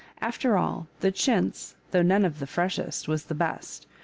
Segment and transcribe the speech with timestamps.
[0.19, 3.85] After all, the chintz, though none of the freshest, was the best.